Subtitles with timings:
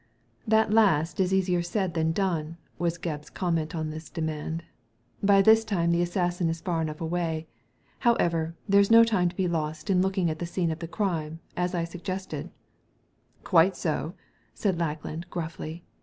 [0.47, 4.63] That last is easier said than done," was Gebb's comment on this demand.
[4.93, 7.45] '* By this time the assassin is far enough away.
[7.99, 11.39] However, there's no time to be lost in looking at the scene of the crime,
[11.55, 12.49] as I suggested""
[13.43, 14.15] Quite so,"
[14.55, 15.83] said Lackland, grufBy.